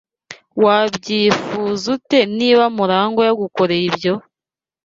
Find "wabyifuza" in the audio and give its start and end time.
0.63-1.85